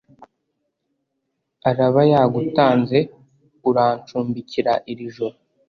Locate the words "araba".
1.69-2.01